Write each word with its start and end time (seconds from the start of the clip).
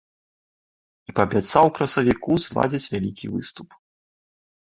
І 1.09 1.13
паабяцаў 1.17 1.63
у 1.71 1.73
красавіку 1.79 2.31
зладзіць 2.45 2.91
вялікі 2.93 3.25
выступ. 3.35 3.69